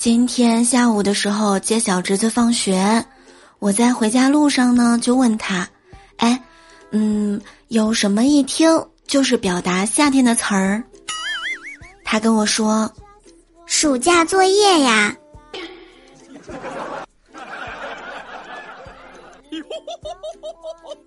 [0.00, 3.04] 今天下午的时候接小侄子放学
[3.58, 5.68] 我在回家路上呢就问他
[6.16, 6.42] 哎
[6.90, 7.38] 嗯
[7.68, 10.82] 有什么一听就是表达夏天的词儿？
[12.02, 12.90] 他跟我说
[13.66, 15.14] 暑假作业呀。